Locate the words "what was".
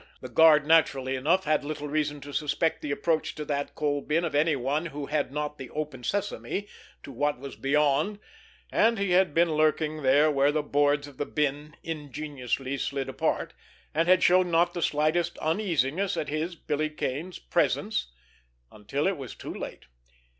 7.11-7.55